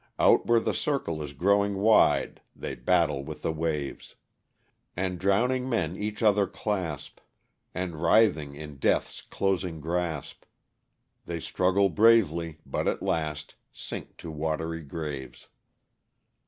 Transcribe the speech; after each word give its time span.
Out 0.17 0.47
where 0.47 0.59
the 0.59 0.73
circle 0.73 1.21
is 1.21 1.33
growing 1.33 1.75
wide. 1.75 2.41
They 2.55 2.73
battle 2.73 3.23
with 3.23 3.43
the 3.43 3.51
waves. 3.51 4.15
And 4.97 5.19
drowning 5.19 5.69
men 5.69 5.95
each 5.95 6.23
other 6.23 6.47
clasp. 6.47 7.19
And 7.75 7.91
wi 7.91 8.27
itliing 8.31 8.55
in 8.55 8.77
death's 8.77 9.21
closing 9.21 9.79
grasp 9.79 10.45
They 11.27 11.39
struggle 11.39 11.89
bravely, 11.89 12.57
but 12.65 12.87
at 12.87 13.03
last 13.03 13.53
Sink 13.71 14.17
to 14.17 14.31
watery 14.31 14.81
graves. 14.81 15.49